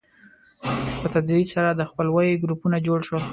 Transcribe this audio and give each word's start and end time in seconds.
په 1.01 1.07
تدریج 1.15 1.47
سره 1.55 1.69
د 1.73 1.81
خپلوۍ 1.91 2.29
ګروپونه 2.43 2.77
جوړ 2.87 2.99
شول. 3.07 3.23